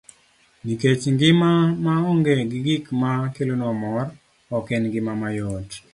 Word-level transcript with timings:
Nikech 0.65 1.03
ngima 1.15 1.51
ma 1.85 1.93
onge 2.11 2.33
gi 2.51 2.59
gik 2.65 2.85
ma 3.01 3.11
kelonwa 3.33 3.71
mor, 3.81 4.05
ok 4.57 4.67
en 4.75 4.83
ngima 4.89 5.13
mayot. 5.21 5.69